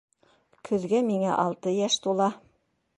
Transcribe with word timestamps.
Көҙгә 0.69 1.03
миңә 1.11 1.37
алты 1.45 1.77
йәш 1.77 2.03
тула. 2.09 2.33